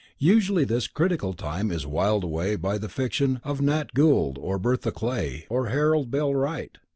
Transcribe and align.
Usually 0.17 0.65
this 0.65 0.87
critical 0.87 1.33
time 1.33 1.69
is 1.69 1.85
whiled 1.85 2.23
away 2.23 2.55
by 2.55 2.79
the 2.79 2.89
fiction 2.89 3.39
of 3.43 3.61
Nat 3.61 3.93
Gould 3.93 4.39
or 4.41 4.57
Bertha 4.57 4.91
Clay 4.91 5.45
or 5.47 5.67
Harold 5.67 6.09
Bell 6.09 6.33
Wright. 6.33 6.79